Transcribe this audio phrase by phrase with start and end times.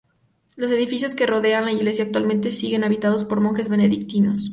[0.55, 4.49] Los edificios que rodean la iglesia, actualmente siguen habitados por monjes benedictinos.